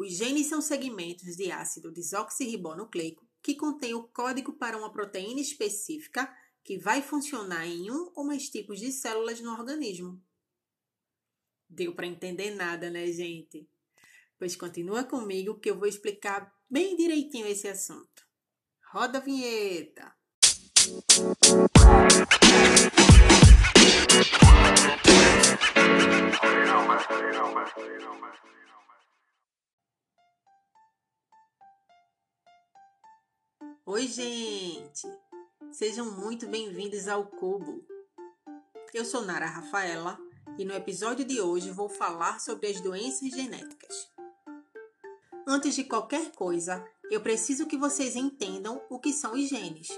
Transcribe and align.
Os 0.00 0.12
genes 0.12 0.46
são 0.46 0.62
segmentos 0.62 1.36
de 1.36 1.52
ácido 1.52 1.92
desoxirribonucleico 1.92 3.22
que 3.42 3.54
contém 3.54 3.92
o 3.92 4.04
código 4.04 4.54
para 4.54 4.78
uma 4.78 4.90
proteína 4.90 5.42
específica 5.42 6.34
que 6.64 6.78
vai 6.78 7.02
funcionar 7.02 7.66
em 7.66 7.90
um 7.90 8.10
ou 8.14 8.24
mais 8.24 8.48
tipos 8.48 8.80
de 8.80 8.90
células 8.92 9.42
no 9.42 9.52
organismo. 9.52 10.18
Deu 11.68 11.94
para 11.94 12.06
entender 12.06 12.54
nada, 12.54 12.88
né, 12.88 13.12
gente? 13.12 13.68
Pois 14.38 14.56
continua 14.56 15.04
comigo 15.04 15.60
que 15.60 15.68
eu 15.68 15.78
vou 15.78 15.86
explicar 15.86 16.50
bem 16.70 16.96
direitinho 16.96 17.46
esse 17.46 17.68
assunto. 17.68 18.26
Roda 18.90 19.18
a 19.18 19.20
vinheta! 19.20 20.16
Oi, 34.00 34.08
gente! 34.08 35.06
Sejam 35.70 36.10
muito 36.12 36.46
bem-vindos 36.46 37.06
ao 37.06 37.26
Cubo. 37.26 37.84
Eu 38.94 39.04
sou 39.04 39.26
Nara 39.26 39.44
Rafaela 39.44 40.18
e 40.56 40.64
no 40.64 40.72
episódio 40.72 41.22
de 41.22 41.38
hoje 41.38 41.70
vou 41.70 41.86
falar 41.86 42.40
sobre 42.40 42.68
as 42.68 42.80
doenças 42.80 43.28
genéticas. 43.28 44.08
Antes 45.46 45.74
de 45.74 45.84
qualquer 45.84 46.32
coisa, 46.32 46.82
eu 47.10 47.20
preciso 47.20 47.66
que 47.66 47.76
vocês 47.76 48.16
entendam 48.16 48.80
o 48.88 48.98
que 48.98 49.12
são 49.12 49.34
os 49.34 49.46
genes. 49.46 49.90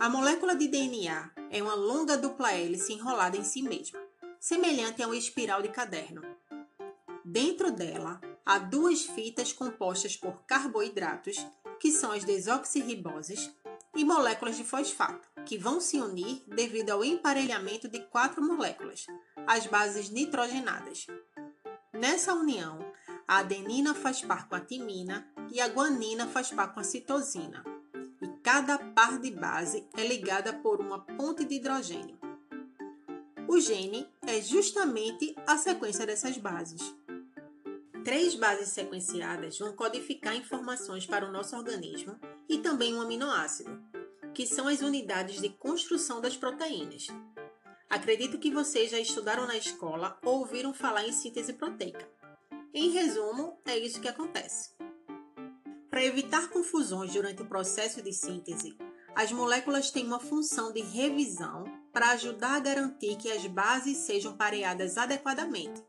A 0.00 0.08
molécula 0.08 0.56
de 0.56 0.66
DNA 0.66 1.30
é 1.48 1.62
uma 1.62 1.74
longa 1.74 2.18
dupla 2.18 2.50
hélice 2.50 2.92
enrolada 2.92 3.36
em 3.36 3.44
si 3.44 3.62
mesma, 3.62 4.00
semelhante 4.40 5.00
a 5.00 5.06
uma 5.06 5.16
espiral 5.16 5.62
de 5.62 5.68
caderno. 5.68 6.22
Dentro 7.24 7.70
dela, 7.70 8.20
há 8.44 8.58
duas 8.58 9.02
fitas 9.02 9.52
compostas 9.52 10.16
por 10.16 10.42
carboidratos, 10.44 11.36
que 11.80 11.90
são 11.90 12.12
as 12.12 12.22
desoxirriboses, 12.22 13.50
e 13.96 14.04
moléculas 14.04 14.56
de 14.56 14.62
fosfato, 14.62 15.28
que 15.44 15.58
vão 15.58 15.80
se 15.80 16.00
unir 16.00 16.44
devido 16.46 16.90
ao 16.90 17.04
emparelhamento 17.04 17.88
de 17.88 17.98
quatro 17.98 18.40
moléculas, 18.40 19.06
as 19.48 19.66
bases 19.66 20.10
nitrogenadas. 20.10 21.08
Nessa 21.92 22.32
união, 22.32 22.78
a 23.26 23.38
adenina 23.38 23.92
faz 23.94 24.22
par 24.22 24.48
com 24.48 24.54
a 24.54 24.60
timina 24.60 25.28
e 25.50 25.60
a 25.60 25.66
guanina 25.66 26.28
faz 26.28 26.52
par 26.52 26.72
com 26.72 26.78
a 26.78 26.84
citosina 26.84 27.64
cada 28.42 28.78
par 28.78 29.18
de 29.18 29.30
base 29.30 29.86
é 29.96 30.06
ligada 30.06 30.52
por 30.52 30.80
uma 30.80 31.00
ponte 31.00 31.44
de 31.44 31.56
hidrogênio. 31.56 32.18
O 33.46 33.60
gene 33.60 34.08
é 34.26 34.40
justamente 34.40 35.34
a 35.46 35.58
sequência 35.58 36.06
dessas 36.06 36.38
bases. 36.38 36.94
Três 38.04 38.34
bases 38.34 38.70
sequenciadas 38.70 39.58
vão 39.58 39.74
codificar 39.74 40.34
informações 40.34 41.04
para 41.04 41.28
o 41.28 41.32
nosso 41.32 41.54
organismo 41.54 42.18
e 42.48 42.58
também 42.58 42.94
um 42.94 43.00
aminoácido, 43.00 43.78
que 44.32 44.46
são 44.46 44.66
as 44.68 44.80
unidades 44.80 45.40
de 45.40 45.50
construção 45.50 46.20
das 46.20 46.36
proteínas. 46.36 47.08
Acredito 47.90 48.38
que 48.38 48.50
vocês 48.50 48.90
já 48.90 48.98
estudaram 48.98 49.46
na 49.46 49.56
escola 49.56 50.18
ou 50.24 50.38
ouviram 50.38 50.72
falar 50.72 51.06
em 51.06 51.12
síntese 51.12 51.52
proteica. 51.52 52.08
Em 52.72 52.90
resumo, 52.90 53.60
é 53.66 53.76
isso 53.76 54.00
que 54.00 54.08
acontece. 54.08 54.70
Para 55.90 56.04
evitar 56.04 56.48
confusões 56.48 57.12
durante 57.12 57.42
o 57.42 57.46
processo 57.46 58.00
de 58.00 58.12
síntese, 58.12 58.78
as 59.14 59.30
moléculas 59.32 59.90
têm 59.90 60.06
uma 60.06 60.20
função 60.20 60.72
de 60.72 60.80
revisão 60.80 61.64
para 61.92 62.12
ajudar 62.12 62.54
a 62.54 62.60
garantir 62.60 63.16
que 63.16 63.30
as 63.30 63.44
bases 63.46 63.98
sejam 63.98 64.36
pareadas 64.36 64.96
adequadamente, 64.96 65.84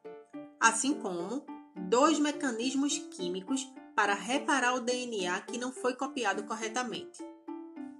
assim 0.60 0.96
como 0.96 1.46
dois 1.76 2.20
mecanismos 2.20 2.98
químicos 3.12 3.68
para 3.96 4.14
reparar 4.14 4.76
o 4.76 4.82
DNA 4.82 5.42
que 5.42 5.58
não 5.58 5.72
foi 5.72 5.94
copiado 5.94 6.44
corretamente. 6.44 7.24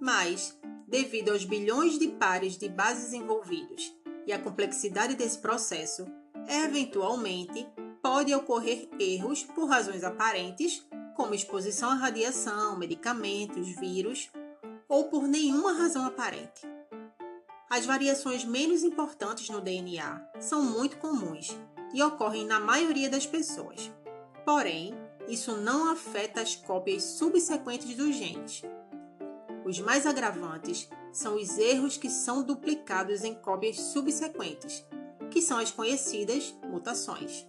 Mas, 0.00 0.58
devido 0.86 1.30
aos 1.30 1.44
bilhões 1.44 1.98
de 1.98 2.08
pares 2.08 2.56
de 2.56 2.68
bases 2.68 3.12
envolvidos 3.12 3.94
e 4.26 4.32
a 4.32 4.38
complexidade 4.38 5.14
desse 5.14 5.38
processo, 5.38 6.06
eventualmente 6.48 7.66
pode 8.02 8.34
ocorrer 8.34 8.88
erros 8.98 9.44
por 9.44 9.66
razões 9.66 10.02
aparentes 10.02 10.84
como 11.14 11.34
exposição 11.34 11.90
à 11.90 11.94
radiação, 11.94 12.76
medicamentos, 12.76 13.68
vírus, 13.76 14.30
ou 14.88 15.04
por 15.04 15.28
nenhuma 15.28 15.72
razão 15.72 16.04
aparente. 16.04 16.62
As 17.70 17.86
variações 17.86 18.44
menos 18.44 18.82
importantes 18.82 19.48
no 19.48 19.60
DNA 19.60 20.20
são 20.40 20.62
muito 20.62 20.98
comuns 20.98 21.56
e 21.92 22.02
ocorrem 22.02 22.46
na 22.46 22.58
maioria 22.58 23.08
das 23.08 23.26
pessoas. 23.26 23.90
Porém, 24.44 24.94
isso 25.28 25.56
não 25.56 25.90
afeta 25.90 26.40
as 26.40 26.56
cópias 26.56 27.02
subsequentes 27.02 27.96
dos 27.96 28.14
genes. 28.14 28.62
Os 29.64 29.78
mais 29.80 30.06
agravantes 30.06 30.88
são 31.12 31.36
os 31.36 31.58
erros 31.58 31.96
que 31.96 32.10
são 32.10 32.42
duplicados 32.42 33.22
em 33.22 33.34
cópias 33.34 33.78
subsequentes, 33.78 34.84
que 35.30 35.40
são 35.40 35.58
as 35.58 35.70
conhecidas 35.70 36.54
mutações. 36.68 37.46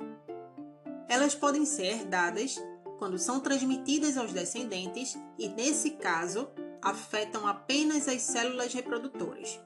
Elas 1.07 1.33
podem 1.33 1.65
ser 1.65 1.85
herdadas 1.85 2.61
quando 2.99 3.17
são 3.17 3.39
transmitidas 3.39 4.17
aos 4.17 4.31
descendentes 4.31 5.17
e, 5.37 5.49
nesse 5.49 5.91
caso, 5.91 6.49
afetam 6.81 7.47
apenas 7.47 8.07
as 8.07 8.21
células 8.21 8.73
reprodutoras. 8.73 9.59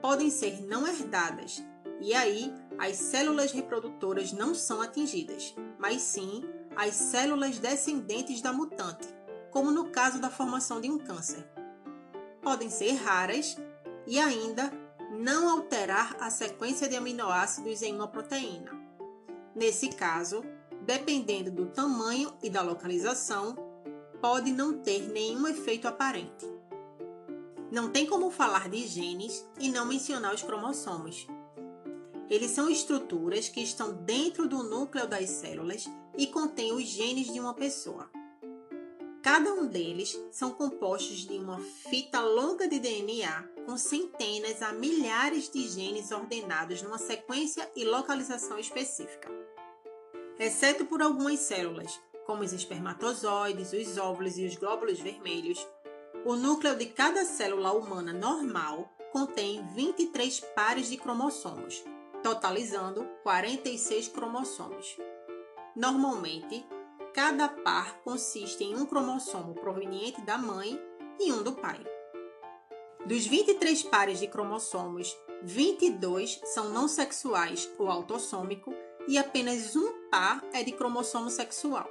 Podem 0.00 0.30
ser 0.30 0.62
não 0.62 0.86
herdadas, 0.86 1.62
e 2.00 2.14
aí 2.14 2.52
as 2.80 2.96
células 2.96 3.52
reprodutoras 3.52 4.32
não 4.32 4.54
são 4.54 4.80
atingidas, 4.80 5.54
mas 5.78 6.00
sim 6.00 6.42
as 6.74 6.94
células 6.94 7.58
descendentes 7.58 8.40
da 8.40 8.54
mutante, 8.54 9.06
como 9.50 9.70
no 9.70 9.90
caso 9.90 10.18
da 10.18 10.30
formação 10.30 10.80
de 10.80 10.90
um 10.90 10.96
câncer. 10.96 11.46
Podem 12.40 12.70
ser 12.70 12.92
raras 12.92 13.58
e 14.06 14.18
ainda 14.18 14.72
não 15.10 15.50
alterar 15.50 16.16
a 16.18 16.30
sequência 16.30 16.88
de 16.88 16.96
aminoácidos 16.96 17.82
em 17.82 17.94
uma 17.94 18.08
proteína. 18.08 18.72
Nesse 19.54 19.90
caso, 19.90 20.42
dependendo 20.80 21.50
do 21.50 21.66
tamanho 21.66 22.32
e 22.42 22.48
da 22.48 22.62
localização, 22.62 23.56
pode 24.22 24.52
não 24.52 24.78
ter 24.78 25.06
nenhum 25.12 25.46
efeito 25.46 25.86
aparente. 25.86 26.46
Não 27.70 27.90
tem 27.90 28.06
como 28.06 28.30
falar 28.30 28.70
de 28.70 28.86
genes 28.86 29.46
e 29.58 29.68
não 29.68 29.84
mencionar 29.84 30.34
os 30.34 30.42
cromossomos. 30.42 31.26
Eles 32.30 32.52
são 32.52 32.70
estruturas 32.70 33.48
que 33.48 33.60
estão 33.60 33.92
dentro 33.92 34.48
do 34.48 34.62
núcleo 34.62 35.06
das 35.06 35.28
células 35.28 35.86
e 36.16 36.28
contêm 36.28 36.72
os 36.72 36.84
genes 36.84 37.32
de 37.32 37.40
uma 37.40 37.52
pessoa. 37.52 38.08
Cada 39.22 39.52
um 39.52 39.66
deles 39.66 40.18
são 40.30 40.52
compostos 40.52 41.26
de 41.26 41.36
uma 41.36 41.58
fita 41.90 42.20
longa 42.20 42.66
de 42.66 42.78
DNA 42.78 43.48
com 43.66 43.76
centenas 43.76 44.62
a 44.62 44.72
milhares 44.72 45.50
de 45.50 45.68
genes 45.68 46.10
ordenados 46.10 46.80
numa 46.80 46.98
sequência 46.98 47.70
e 47.76 47.84
localização 47.84 48.58
específica 48.58 49.28
exceto 50.40 50.86
por 50.86 51.02
algumas 51.02 51.38
células, 51.40 52.00
como 52.24 52.42
os 52.42 52.52
espermatozoides, 52.54 53.72
os 53.74 53.98
óvulos 53.98 54.38
e 54.38 54.46
os 54.46 54.56
glóbulos 54.56 54.98
vermelhos. 54.98 55.66
O 56.24 56.34
núcleo 56.34 56.76
de 56.76 56.86
cada 56.86 57.24
célula 57.26 57.72
humana 57.72 58.12
normal 58.12 58.90
contém 59.12 59.62
23 59.74 60.40
pares 60.54 60.88
de 60.88 60.96
cromossomos, 60.96 61.84
totalizando 62.22 63.04
46 63.22 64.08
cromossomos. 64.08 64.96
Normalmente, 65.74 66.66
cada 67.14 67.48
par 67.48 68.00
consiste 68.02 68.64
em 68.64 68.76
um 68.76 68.86
cromossomo 68.86 69.54
proveniente 69.54 70.20
da 70.22 70.38
mãe 70.38 70.80
e 71.18 71.32
um 71.32 71.42
do 71.42 71.52
pai. 71.52 71.84
Dos 73.06 73.26
23 73.26 73.82
pares 73.84 74.18
de 74.18 74.26
cromossomos, 74.26 75.16
22 75.42 76.40
são 76.44 76.70
não 76.70 76.86
sexuais 76.86 77.70
ou 77.78 77.88
autossômico 77.88 78.74
e 79.08 79.16
apenas 79.16 79.74
um 79.74 80.08
par 80.10 80.44
é 80.52 80.62
de 80.62 80.72
cromossomo 80.72 81.30
sexual. 81.30 81.88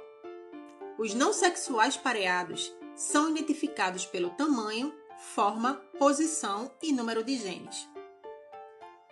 Os 0.98 1.14
não 1.14 1.32
sexuais 1.32 1.96
pareados 1.96 2.72
são 2.94 3.30
identificados 3.30 4.06
pelo 4.06 4.30
tamanho, 4.30 4.94
forma, 5.34 5.74
posição 5.98 6.70
e 6.82 6.92
número 6.92 7.24
de 7.24 7.36
genes. 7.36 7.88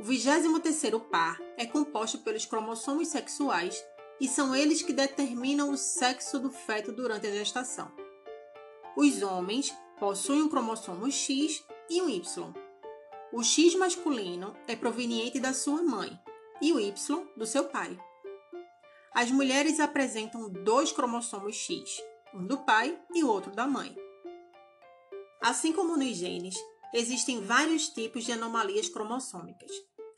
O 0.01 0.05
23º 0.05 1.01
par 1.11 1.41
é 1.57 1.67
composto 1.67 2.19
pelos 2.19 2.47
cromossomos 2.47 3.09
sexuais 3.09 3.85
e 4.21 4.29
são 4.29 4.55
eles 4.55 4.81
que 4.81 4.93
determinam 4.93 5.71
o 5.73 5.77
sexo 5.77 6.39
do 6.39 6.53
feto 6.53 6.93
durante 6.93 7.27
a 7.27 7.33
gestação. 7.33 7.91
Os 8.97 9.23
homens 9.23 9.77
possuem 9.99 10.43
um 10.43 10.49
cromossomo 10.49 11.11
X 11.11 11.65
e 11.91 12.01
um 12.01 12.09
Y. 12.09 12.55
O 13.33 13.43
X 13.43 13.75
masculino 13.75 14.57
é 14.69 14.77
proveniente 14.77 15.41
da 15.41 15.53
sua 15.53 15.83
mãe 15.83 16.17
e 16.63 16.73
o 16.73 16.79
Y 16.79 17.27
do 17.37 17.45
seu 17.45 17.65
pai. 17.65 17.99
As 19.13 19.33
mulheres 19.33 19.81
apresentam 19.81 20.49
dois 20.49 20.93
cromossomos 20.93 21.57
X, 21.57 22.01
um 22.33 22.47
do 22.47 22.59
pai 22.59 22.97
e 23.13 23.25
outro 23.25 23.51
da 23.51 23.67
mãe. 23.67 23.97
Assim 25.43 25.73
como 25.73 25.97
nos 25.97 26.17
genes, 26.17 26.55
existem 26.93 27.41
vários 27.43 27.89
tipos 27.89 28.25
de 28.25 28.33
anomalias 28.33 28.89
cromossômicas, 28.89 29.71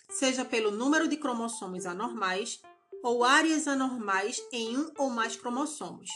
seja 0.08 0.44
pelo 0.44 0.70
número 0.70 1.08
de 1.08 1.16
cromossomos 1.16 1.86
anormais 1.86 2.60
ou 3.02 3.24
áreas 3.24 3.66
anormais 3.66 4.40
em 4.52 4.76
um 4.76 4.90
ou 4.98 5.10
mais 5.10 5.36
cromossomos, 5.36 6.10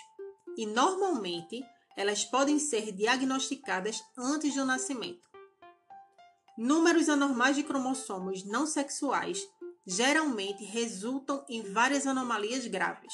e 0.57 0.67
normalmente 0.67 1.65
elas 1.97 2.25
podem 2.25 2.59
ser 2.59 2.93
diagnosticadas 2.93 4.03
antes 4.17 4.55
do 4.55 4.65
nascimento. 4.65 5.23
Números 6.57 7.09
anormais 7.09 7.57
de 7.57 7.63
cromossomos 7.63 8.45
não 8.45 8.67
sexuais 8.67 9.45
geralmente 9.87 10.65
resultam 10.65 11.45
em 11.49 11.63
várias 11.73 12.07
anomalias 12.07 12.67
graves. 12.67 13.13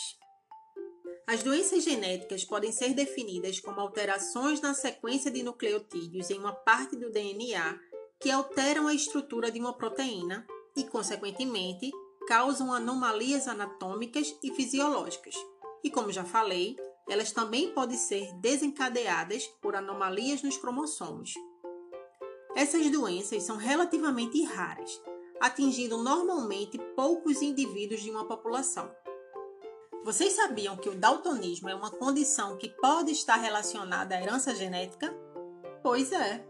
As 1.30 1.44
doenças 1.44 1.84
genéticas 1.84 2.44
podem 2.44 2.72
ser 2.72 2.92
definidas 2.92 3.60
como 3.60 3.78
alterações 3.78 4.60
na 4.60 4.74
sequência 4.74 5.30
de 5.30 5.44
nucleotídeos 5.44 6.28
em 6.28 6.36
uma 6.36 6.52
parte 6.52 6.96
do 6.96 7.08
DNA 7.08 7.78
que 8.18 8.32
alteram 8.32 8.88
a 8.88 8.94
estrutura 8.94 9.48
de 9.48 9.60
uma 9.60 9.72
proteína 9.72 10.44
e, 10.76 10.82
consequentemente, 10.82 11.92
causam 12.26 12.74
anomalias 12.74 13.46
anatômicas 13.46 14.36
e 14.42 14.52
fisiológicas. 14.54 15.36
E 15.84 15.88
como 15.88 16.10
já 16.10 16.24
falei, 16.24 16.76
elas 17.08 17.30
também 17.30 17.72
podem 17.72 17.96
ser 17.96 18.34
desencadeadas 18.40 19.46
por 19.62 19.76
anomalias 19.76 20.42
nos 20.42 20.56
cromossomos. 20.56 21.32
Essas 22.56 22.90
doenças 22.90 23.44
são 23.44 23.56
relativamente 23.56 24.42
raras, 24.42 25.00
atingindo 25.40 25.96
normalmente 25.96 26.76
poucos 26.96 27.40
indivíduos 27.40 28.00
de 28.00 28.10
uma 28.10 28.26
população. 28.26 28.90
Vocês 30.02 30.32
sabiam 30.32 30.78
que 30.78 30.88
o 30.88 30.94
daltonismo 30.94 31.68
é 31.68 31.74
uma 31.74 31.90
condição 31.90 32.56
que 32.56 32.70
pode 32.70 33.12
estar 33.12 33.36
relacionada 33.36 34.14
à 34.14 34.22
herança 34.22 34.54
genética? 34.54 35.14
Pois 35.82 36.10
é. 36.10 36.42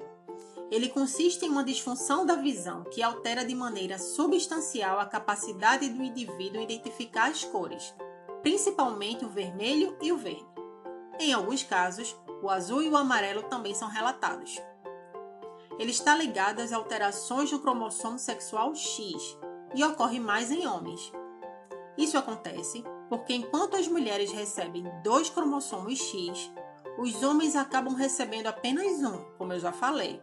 Ele 0.71 0.89
consiste 0.89 1.45
em 1.45 1.49
uma 1.49 1.65
disfunção 1.65 2.25
da 2.25 2.37
visão 2.37 2.85
que 2.85 3.03
altera 3.03 3.45
de 3.45 3.53
maneira 3.53 3.99
substancial 3.99 5.01
a 5.01 5.05
capacidade 5.05 5.89
do 5.89 6.01
indivíduo 6.01 6.63
identificar 6.63 7.29
as 7.29 7.43
cores, 7.43 7.93
principalmente 8.41 9.25
o 9.25 9.29
vermelho 9.29 9.97
e 10.01 10.13
o 10.13 10.17
verde. 10.17 10.47
Em 11.19 11.33
alguns 11.33 11.65
casos, 11.65 12.17
o 12.41 12.49
azul 12.49 12.83
e 12.83 12.89
o 12.89 12.97
amarelo 12.97 13.43
também 13.43 13.75
são 13.75 13.89
relatados. 13.89 14.63
Ele 15.77 15.91
está 15.91 16.15
ligado 16.15 16.61
às 16.61 16.73
alterações 16.73 17.51
no 17.51 17.59
cromossomo 17.59 18.19
sexual 18.19 18.77
X 18.77 19.37
e 19.75 19.83
ocorre 19.83 20.21
mais 20.21 20.53
em 20.53 20.69
homens. 20.69 21.13
Isso 21.99 22.17
acontece 22.17 22.85
porque 23.11 23.35
enquanto 23.35 23.77
as 23.77 23.89
mulheres 23.89 24.31
recebem 24.31 24.85
dois 25.03 25.29
cromossomos 25.29 25.99
X, 25.99 26.53
os 26.97 27.25
homens 27.25 27.57
acabam 27.57 27.93
recebendo 27.93 28.47
apenas 28.47 29.03
um, 29.03 29.25
como 29.37 29.53
eu 29.53 29.59
já 29.59 29.73
falei. 29.73 30.23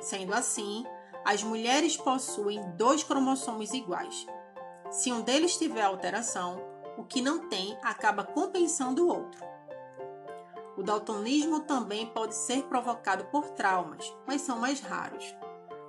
Sendo 0.00 0.32
assim, 0.32 0.86
as 1.22 1.42
mulheres 1.42 1.98
possuem 1.98 2.62
dois 2.78 3.04
cromossomos 3.04 3.74
iguais. 3.74 4.26
Se 4.90 5.12
um 5.12 5.20
deles 5.20 5.58
tiver 5.58 5.82
alteração, 5.82 6.64
o 6.96 7.04
que 7.04 7.20
não 7.20 7.46
tem 7.50 7.78
acaba 7.82 8.24
compensando 8.24 9.04
o 9.04 9.08
outro. 9.08 9.44
O 10.78 10.82
daltonismo 10.82 11.60
também 11.60 12.06
pode 12.06 12.34
ser 12.34 12.62
provocado 12.64 13.26
por 13.26 13.50
traumas, 13.50 14.10
mas 14.26 14.40
são 14.40 14.58
mais 14.58 14.80
raros. 14.80 15.36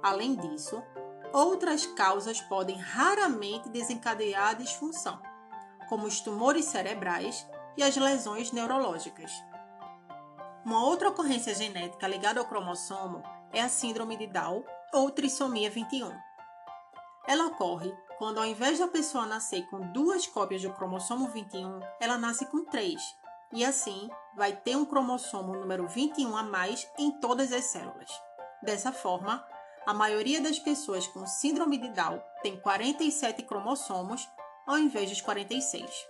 Além 0.03 0.35
disso, 0.35 0.83
outras 1.31 1.85
causas 1.85 2.41
podem 2.41 2.75
raramente 2.75 3.69
desencadear 3.69 4.49
a 4.49 4.53
disfunção 4.53 5.17
como 5.87 6.05
os 6.05 6.19
tumores 6.19 6.65
cerebrais 6.65 7.47
e 7.77 7.83
as 7.83 7.95
lesões 7.95 8.51
neurológicas. 8.51 9.31
Uma 10.65 10.83
outra 10.83 11.09
ocorrência 11.09 11.53
genética 11.53 12.07
ligada 12.07 12.39
ao 12.39 12.47
cromossomo 12.47 13.21
é 13.53 13.61
a 13.61 13.69
síndrome 13.69 14.17
de 14.17 14.27
Down 14.27 14.63
ou 14.93 15.11
trissomia 15.11 15.69
21. 15.69 16.11
Ela 17.27 17.47
ocorre 17.47 17.93
quando, 18.17 18.39
ao 18.39 18.45
invés 18.45 18.79
da 18.79 18.87
pessoa 18.87 19.25
nascer 19.25 19.67
com 19.69 19.91
duas 19.91 20.25
cópias 20.25 20.61
do 20.61 20.71
cromossomo 20.73 21.27
21, 21.29 21.79
ela 21.99 22.17
nasce 22.17 22.45
com 22.45 22.63
três, 22.65 23.01
e 23.51 23.63
assim 23.63 24.09
vai 24.35 24.53
ter 24.53 24.75
um 24.75 24.85
cromossomo 24.85 25.53
número 25.53 25.87
21 25.87 26.35
a 26.35 26.43
mais 26.43 26.89
em 26.97 27.11
todas 27.19 27.51
as 27.51 27.65
células. 27.65 28.09
Dessa 28.61 28.91
forma, 28.91 29.45
a 29.85 29.93
maioria 29.93 30.41
das 30.41 30.57
pessoas 30.57 31.05
com 31.07 31.27
síndrome 31.27 31.77
de 31.77 31.89
Down 31.89 32.21
tem 32.41 32.59
47 32.59 33.43
cromossomos 33.43 34.27
ao 34.65 34.77
invés 34.77 35.09
dos 35.09 35.21
46. 35.21 36.07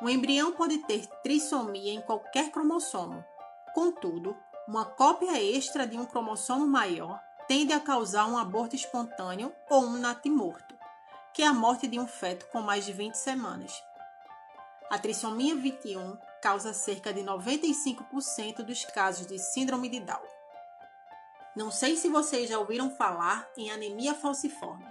Um 0.00 0.08
embrião 0.08 0.52
pode 0.52 0.78
ter 0.78 1.06
trissomia 1.22 1.92
em 1.92 2.00
qualquer 2.00 2.50
cromossomo. 2.50 3.24
Contudo, 3.74 4.36
uma 4.66 4.84
cópia 4.84 5.42
extra 5.42 5.86
de 5.86 5.98
um 5.98 6.04
cromossomo 6.04 6.66
maior 6.66 7.20
tende 7.48 7.72
a 7.72 7.80
causar 7.80 8.26
um 8.26 8.36
aborto 8.36 8.76
espontâneo 8.76 9.52
ou 9.70 9.82
um 9.82 9.98
natimorto, 9.98 10.76
que 11.32 11.42
é 11.42 11.46
a 11.46 11.52
morte 11.54 11.86
de 11.86 11.98
um 11.98 12.06
feto 12.06 12.46
com 12.52 12.60
mais 12.60 12.84
de 12.84 12.92
20 12.92 13.14
semanas. 13.14 13.82
A 14.90 14.98
trissomia 14.98 15.54
21 15.56 16.16
causa 16.40 16.72
cerca 16.72 17.12
de 17.12 17.22
95% 17.22 18.62
dos 18.62 18.84
casos 18.84 19.26
de 19.26 19.38
síndrome 19.38 19.88
de 19.88 20.00
Down. 20.00 20.22
Não 21.56 21.70
sei 21.70 21.96
se 21.96 22.08
vocês 22.08 22.48
já 22.48 22.58
ouviram 22.58 22.90
falar 22.90 23.48
em 23.56 23.70
anemia 23.70 24.14
falciforme. 24.14 24.86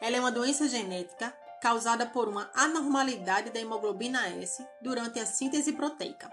Ela 0.00 0.16
é 0.16 0.20
uma 0.20 0.32
doença 0.32 0.68
genética 0.68 1.34
causada 1.60 2.04
por 2.06 2.28
uma 2.28 2.50
anormalidade 2.54 3.50
da 3.50 3.58
hemoglobina 3.58 4.28
S 4.28 4.66
durante 4.82 5.18
a 5.18 5.26
síntese 5.26 5.72
proteica. 5.72 6.30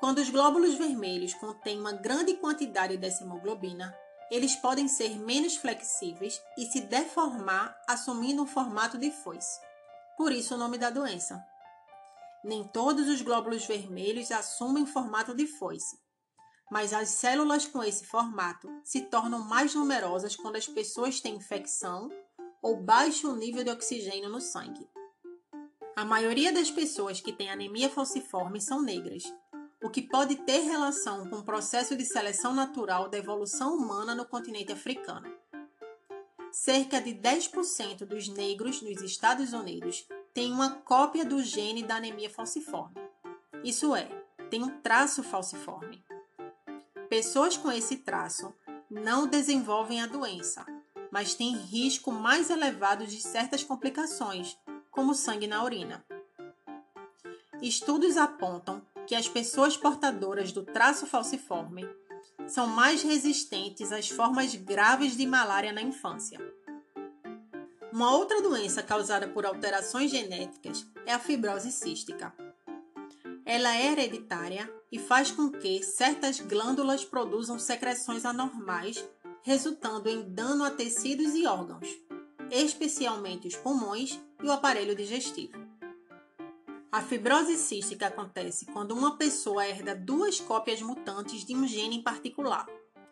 Quando 0.00 0.18
os 0.18 0.30
glóbulos 0.30 0.74
vermelhos 0.74 1.34
contêm 1.34 1.78
uma 1.78 1.92
grande 1.92 2.34
quantidade 2.34 2.96
dessa 2.96 3.22
hemoglobina, 3.22 3.94
eles 4.30 4.56
podem 4.56 4.88
ser 4.88 5.18
menos 5.18 5.56
flexíveis 5.56 6.40
e 6.56 6.64
se 6.66 6.80
deformar 6.80 7.76
assumindo 7.86 8.42
o 8.42 8.46
formato 8.46 8.96
de 8.96 9.10
foice. 9.10 9.60
Por 10.16 10.32
isso 10.32 10.54
o 10.54 10.58
nome 10.58 10.78
da 10.78 10.88
doença. 10.88 11.44
Nem 12.42 12.64
todos 12.64 13.08
os 13.08 13.20
glóbulos 13.20 13.66
vermelhos 13.66 14.30
assumem 14.30 14.86
formato 14.86 15.34
de 15.34 15.46
foice, 15.46 15.98
mas 16.70 16.92
as 16.92 17.10
células 17.10 17.66
com 17.66 17.82
esse 17.82 18.06
formato 18.06 18.68
se 18.82 19.02
tornam 19.02 19.40
mais 19.40 19.74
numerosas 19.74 20.36
quando 20.36 20.56
as 20.56 20.66
pessoas 20.66 21.20
têm 21.20 21.36
infecção 21.36 22.08
ou 22.62 22.76
baixo 22.76 23.34
nível 23.36 23.64
de 23.64 23.70
oxigênio 23.70 24.28
no 24.28 24.40
sangue. 24.40 24.88
A 25.96 26.04
maioria 26.04 26.52
das 26.52 26.70
pessoas 26.70 27.20
que 27.20 27.32
têm 27.32 27.50
anemia 27.50 27.90
falciforme 27.90 28.60
são 28.60 28.82
negras, 28.82 29.22
o 29.82 29.88
que 29.88 30.02
pode 30.02 30.36
ter 30.36 30.60
relação 30.60 31.28
com 31.28 31.36
o 31.36 31.44
processo 31.44 31.96
de 31.96 32.04
seleção 32.04 32.54
natural 32.54 33.08
da 33.08 33.18
evolução 33.18 33.74
humana 33.74 34.14
no 34.14 34.26
continente 34.26 34.72
africano. 34.72 35.32
Cerca 36.52 37.00
de 37.00 37.14
10% 37.14 38.04
dos 38.04 38.28
negros 38.28 38.82
nos 38.82 39.00
Estados 39.02 39.52
Unidos 39.52 40.06
têm 40.34 40.52
uma 40.52 40.70
cópia 40.70 41.24
do 41.24 41.42
gene 41.42 41.82
da 41.82 41.96
anemia 41.96 42.28
falciforme. 42.28 42.96
Isso 43.64 43.94
é, 43.94 44.08
tem 44.50 44.62
um 44.62 44.80
traço 44.80 45.22
falciforme. 45.22 46.04
Pessoas 47.08 47.56
com 47.56 47.70
esse 47.70 47.98
traço 47.98 48.54
não 48.90 49.26
desenvolvem 49.26 50.02
a 50.02 50.06
doença, 50.06 50.64
mas 51.10 51.34
tem 51.34 51.56
risco 51.56 52.12
mais 52.12 52.50
elevado 52.50 53.06
de 53.06 53.20
certas 53.20 53.62
complicações, 53.64 54.56
como 54.90 55.14
sangue 55.14 55.46
na 55.46 55.64
urina. 55.64 56.04
Estudos 57.62 58.16
apontam 58.16 58.82
que 59.06 59.14
as 59.14 59.28
pessoas 59.28 59.76
portadoras 59.76 60.52
do 60.52 60.64
traço 60.64 61.06
falciforme 61.06 61.86
são 62.46 62.66
mais 62.66 63.02
resistentes 63.02 63.92
às 63.92 64.08
formas 64.08 64.54
graves 64.54 65.16
de 65.16 65.26
malária 65.26 65.72
na 65.72 65.82
infância. 65.82 66.38
Uma 67.92 68.14
outra 68.14 68.40
doença 68.40 68.82
causada 68.82 69.28
por 69.28 69.44
alterações 69.44 70.10
genéticas 70.10 70.86
é 71.04 71.12
a 71.12 71.18
fibrose 71.18 71.72
cística. 71.72 72.32
Ela 73.44 73.76
é 73.76 73.92
hereditária 73.92 74.72
e 74.92 74.98
faz 74.98 75.30
com 75.32 75.50
que 75.50 75.82
certas 75.82 76.40
glândulas 76.40 77.04
produzam 77.04 77.58
secreções 77.58 78.24
anormais 78.24 79.04
resultando 79.42 80.08
em 80.08 80.22
dano 80.22 80.64
a 80.64 80.70
tecidos 80.70 81.34
e 81.34 81.46
órgãos, 81.46 81.88
especialmente 82.50 83.48
os 83.48 83.56
pulmões 83.56 84.20
e 84.42 84.46
o 84.46 84.52
aparelho 84.52 84.94
digestivo. 84.94 85.58
A 86.92 87.02
fibrose 87.02 87.56
cística 87.56 88.08
acontece 88.08 88.66
quando 88.66 88.92
uma 88.92 89.16
pessoa 89.16 89.64
herda 89.64 89.94
duas 89.94 90.40
cópias 90.40 90.82
mutantes 90.82 91.44
de 91.44 91.54
um 91.54 91.66
gene 91.66 91.96
em 91.96 92.02
particular, 92.02 92.66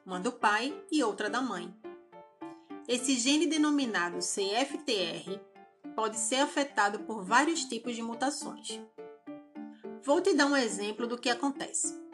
uma 0.05 0.19
do 0.19 0.33
pai 0.33 0.77
e 0.91 1.03
outra 1.03 1.31
da 1.31 1.41
mãe. 1.41 1.73
Esse 2.89 3.17
gene 3.17 3.47
denominado 3.47 4.19
CFTR 4.19 5.39
pode 5.95 6.19
ser 6.19 6.37
afetado 6.37 7.01
por 7.01 7.23
vários 7.25 7.65
tipos 7.65 7.95
de 7.95 8.03
mutações. 8.03 8.81
Vou 10.03 10.21
te 10.21 10.35
dar 10.35 10.47
um 10.47 10.57
exemplo 10.57 11.07
do 11.07 11.19
que 11.19 11.29
acontece. 11.31 12.08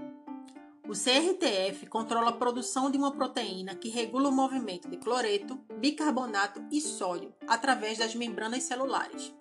O 0.86 0.92
CRTF 0.92 1.86
controla 1.86 2.28
a 2.28 2.32
produção 2.32 2.90
de 2.90 2.98
uma 2.98 3.10
proteína 3.10 3.74
que 3.74 3.88
regula 3.88 4.28
o 4.28 4.32
movimento 4.32 4.86
de 4.86 4.98
cloreto, 4.98 5.58
bicarbonato 5.78 6.62
e 6.70 6.78
sódio 6.78 7.34
através 7.48 7.96
das 7.96 8.14
membranas 8.14 8.64
celulares. 8.64 9.34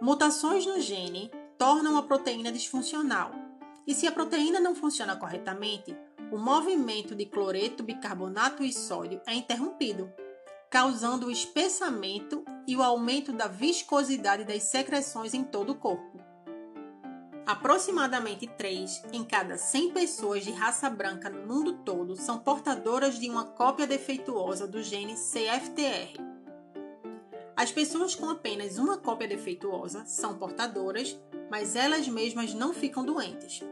Mutações 0.00 0.66
no 0.66 0.80
gene 0.80 1.30
tornam 1.56 1.96
a 1.96 2.02
proteína 2.02 2.50
disfuncional, 2.50 3.30
e 3.86 3.94
se 3.94 4.08
a 4.08 4.12
proteína 4.12 4.58
não 4.58 4.74
funciona 4.74 5.14
corretamente, 5.14 5.96
o 6.32 6.36
movimento 6.36 7.14
de 7.14 7.24
cloreto, 7.24 7.84
bicarbonato 7.84 8.64
e 8.64 8.72
sódio 8.72 9.20
é 9.24 9.34
interrompido, 9.34 10.12
causando 10.68 11.28
o 11.28 11.30
espessamento 11.30 12.44
e 12.66 12.74
o 12.74 12.82
aumento 12.82 13.32
da 13.32 13.46
viscosidade 13.46 14.42
das 14.42 14.64
secreções 14.64 15.32
em 15.32 15.44
todo 15.44 15.70
o 15.70 15.76
corpo. 15.76 16.27
Aproximadamente 17.48 18.46
3 18.46 19.04
em 19.10 19.24
cada 19.24 19.56
100 19.56 19.92
pessoas 19.92 20.44
de 20.44 20.50
raça 20.50 20.90
branca 20.90 21.30
no 21.30 21.46
mundo 21.46 21.78
todo 21.82 22.14
são 22.14 22.38
portadoras 22.38 23.18
de 23.18 23.30
uma 23.30 23.42
cópia 23.42 23.86
defeituosa 23.86 24.66
do 24.68 24.82
gene 24.82 25.14
CFTR. 25.14 26.20
As 27.56 27.72
pessoas 27.72 28.14
com 28.14 28.28
apenas 28.28 28.76
uma 28.76 28.98
cópia 28.98 29.26
defeituosa 29.26 30.04
são 30.04 30.36
portadoras, 30.36 31.18
mas 31.50 31.74
elas 31.74 32.06
mesmas 32.06 32.52
não 32.52 32.74
ficam 32.74 33.02
doentes. 33.02 33.62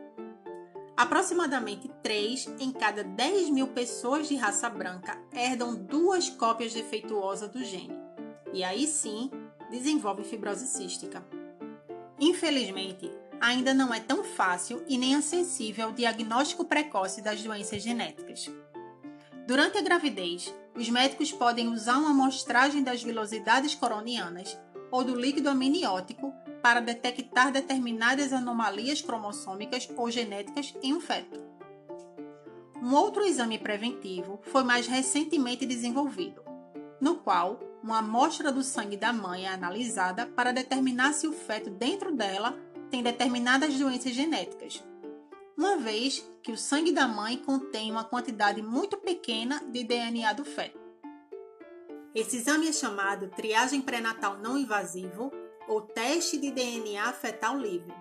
Aproximadamente 0.97 1.87
3 2.02 2.54
em 2.59 2.73
cada 2.73 3.04
10 3.04 3.50
mil 3.50 3.68
pessoas 3.68 4.26
de 4.26 4.37
raça 4.37 4.71
branca 4.71 5.21
herdam 5.30 5.75
duas 5.75 6.30
cópias 6.30 6.73
defeituosas 6.73 7.50
do 7.50 7.62
gene, 7.62 7.92
e 8.54 8.64
aí 8.64 8.87
sim 8.87 9.30
desenvolvem 9.71 10.25
fibrose 10.25 10.66
cística. 10.66 11.23
Infelizmente, 12.18 13.12
ainda 13.40 13.75
não 13.75 13.93
é 13.93 14.00
tão 14.00 14.25
fácil 14.25 14.83
e 14.88 14.97
nem 14.97 15.14
acessível 15.14 15.88
o 15.88 15.93
diagnóstico 15.93 16.64
precoce 16.64 17.21
das 17.21 17.43
doenças 17.43 17.83
genéticas. 17.83 18.50
Durante 19.47 19.78
a 19.78 19.83
gravidez, 19.83 20.52
os 20.75 20.88
médicos 20.88 21.33
podem 21.33 21.69
usar 21.69 21.99
uma 21.99 22.11
amostragem 22.11 22.83
das 22.83 23.02
vilosidades 23.02 23.75
coronianas 23.75 24.59
ou 24.90 25.05
do 25.05 25.14
líquido 25.14 25.49
amniótico 25.49 26.33
para 26.62 26.81
detectar 26.81 27.52
determinadas 27.52 28.33
anomalias 28.33 29.00
cromossômicas 29.00 29.88
ou 29.97 30.11
genéticas 30.11 30.75
em 30.83 30.95
um 30.95 31.00
feto. 31.00 31.45
Um 32.83 32.95
outro 32.95 33.25
exame 33.25 33.59
preventivo 33.59 34.40
foi 34.43 34.62
mais 34.62 34.87
recentemente 34.87 35.64
desenvolvido, 35.64 36.43
no 37.00 37.16
qual 37.16 37.59
uma 37.83 37.99
amostra 37.99 38.50
do 38.50 38.62
sangue 38.62 38.97
da 38.97 39.12
mãe 39.12 39.47
é 39.47 39.49
analisada 39.49 40.26
para 40.26 40.52
determinar 40.52 41.12
se 41.12 41.26
o 41.26 41.33
feto 41.33 41.71
dentro 41.71 42.12
dela 42.12 42.59
tem 42.90 43.02
determinadas 43.02 43.75
doenças 43.75 44.12
genéticas, 44.12 44.83
uma 45.57 45.76
vez 45.76 46.28
que 46.43 46.52
o 46.52 46.57
sangue 46.57 46.93
da 46.93 47.09
mãe 47.09 47.37
contém 47.38 47.90
uma 47.90 48.05
quantidade 48.05 48.62
muito 48.62 48.97
pequena 48.99 49.62
de 49.71 49.83
DNA 49.83 50.33
do 50.33 50.45
feto. 50.45 50.78
Esse 52.14 52.37
exame 52.37 52.69
é 52.69 52.73
chamado 52.73 53.28
triagem 53.28 53.81
pré-natal 53.81 54.38
não 54.38 54.57
invasivo 54.57 55.33
ou 55.69 55.81
teste 55.81 56.38
de 56.38 56.50
DNA 56.50 57.12
fetal 57.12 57.59
livre. 57.59 57.95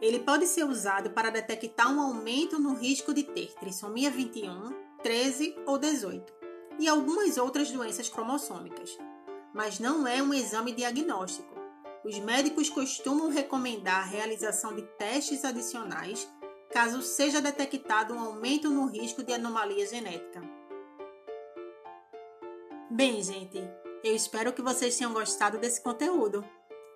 Ele 0.00 0.18
pode 0.18 0.46
ser 0.46 0.64
usado 0.64 1.10
para 1.10 1.30
detectar 1.30 1.92
um 1.92 2.00
aumento 2.00 2.58
no 2.58 2.74
risco 2.74 3.14
de 3.14 3.22
ter 3.22 3.54
trissomia 3.54 4.10
21, 4.10 4.70
13 5.02 5.56
ou 5.66 5.78
18 5.78 6.32
e 6.78 6.86
algumas 6.86 7.38
outras 7.38 7.70
doenças 7.70 8.08
cromossômicas, 8.08 8.98
mas 9.54 9.80
não 9.80 10.06
é 10.06 10.22
um 10.22 10.34
exame 10.34 10.72
diagnóstico 10.72 11.55
os 12.06 12.20
médicos 12.20 12.70
costumam 12.70 13.30
recomendar 13.30 14.02
a 14.02 14.04
realização 14.04 14.76
de 14.76 14.82
testes 14.82 15.44
adicionais 15.44 16.30
caso 16.70 17.02
seja 17.02 17.40
detectado 17.40 18.14
um 18.14 18.20
aumento 18.20 18.70
no 18.70 18.86
risco 18.86 19.24
de 19.24 19.32
anomalia 19.32 19.84
genética. 19.86 20.40
Bem, 22.88 23.20
gente, 23.20 23.58
eu 24.04 24.14
espero 24.14 24.52
que 24.52 24.62
vocês 24.62 24.96
tenham 24.96 25.12
gostado 25.12 25.58
desse 25.58 25.82
conteúdo. 25.82 26.44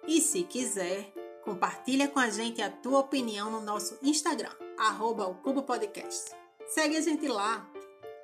E 0.06 0.20
se 0.20 0.44
quiser, 0.44 1.12
compartilha 1.42 2.06
com 2.06 2.20
a 2.20 2.30
gente 2.30 2.62
a 2.62 2.70
tua 2.70 3.00
opinião 3.00 3.50
no 3.50 3.60
nosso 3.60 3.98
Instagram, 4.02 4.54
arroba 4.78 5.26
o 5.26 5.34
Cubo 5.34 5.64
Podcast. 5.64 6.30
Segue 6.68 6.96
a 6.96 7.00
gente 7.00 7.26
lá 7.26 7.68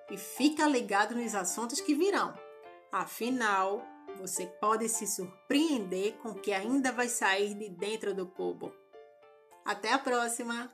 e 0.08 0.16
fica 0.16 0.68
ligado 0.68 1.16
nos 1.16 1.34
assuntos 1.34 1.80
que 1.80 1.96
virão. 1.96 2.32
Afinal, 2.92 3.84
você 4.16 4.46
pode 4.46 4.88
se 4.88 5.06
surpreender 5.06 6.14
com 6.18 6.30
o 6.30 6.34
que 6.34 6.52
ainda 6.52 6.92
vai 6.92 7.08
sair 7.08 7.54
de 7.54 7.68
dentro 7.68 8.14
do 8.14 8.26
cubo. 8.26 8.72
Até 9.64 9.92
a 9.92 9.98
próxima! 9.98 10.72